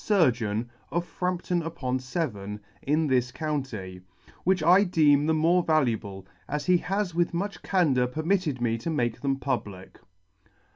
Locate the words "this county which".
3.05-4.63